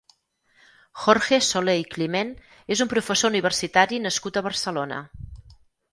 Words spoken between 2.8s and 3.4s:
un professor